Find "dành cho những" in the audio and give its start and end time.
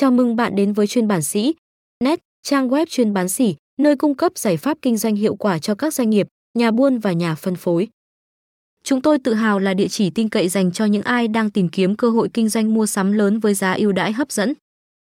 10.48-11.02